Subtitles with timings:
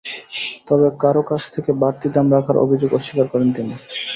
[0.67, 3.73] তবে কারও কাছ থেকে বাড়তি দাম রাখার অভিযোগ অস্বীকার করেন তিনি।